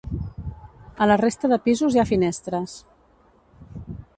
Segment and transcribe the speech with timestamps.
[1.03, 2.77] A la resta de pisos hi ha finestres.